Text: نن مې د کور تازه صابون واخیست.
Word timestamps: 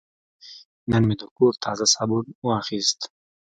نن 0.91 1.01
مې 1.07 1.15
د 1.19 1.23
کور 1.37 1.53
تازه 1.63 1.85
صابون 1.93 2.25
واخیست. 2.47 2.99